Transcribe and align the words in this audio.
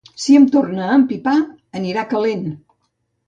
Si 0.21 0.35
em 0.37 0.45
torna 0.53 0.85
a 0.85 0.95
empipar 1.01 1.35
anirà 1.81 2.07
calent. 2.15 2.47